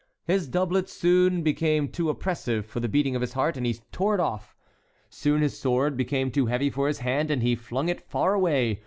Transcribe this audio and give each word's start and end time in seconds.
His 0.25 0.47
doublet 0.47 0.89
soon 0.89 1.43
became 1.43 1.87
too 1.87 2.09
oppressive 2.09 2.65
for 2.65 2.79
the 2.79 2.89
beating 2.89 3.13
of 3.15 3.21
his 3.21 3.33
heart 3.33 3.55
and 3.55 3.67
he 3.67 3.75
tore 3.91 4.15
it 4.15 4.19
off. 4.19 4.55
Soon 5.11 5.43
his 5.43 5.59
sword 5.59 5.95
became 5.95 6.31
too 6.31 6.47
heavy 6.47 6.71
for 6.71 6.87
his 6.87 7.01
hand 7.01 7.29
and 7.29 7.43
he 7.43 7.53
flung 7.55 7.87
it 7.87 8.09
far 8.09 8.33
away. 8.33 8.79